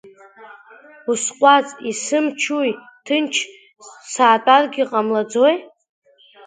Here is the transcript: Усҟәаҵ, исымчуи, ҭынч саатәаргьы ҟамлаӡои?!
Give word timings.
Усҟәаҵ, 1.11 1.67
исымчуи, 1.89 2.71
ҭынч 3.05 3.33
саатәаргьы 4.11 4.83
ҟамлаӡои?! 4.91 5.55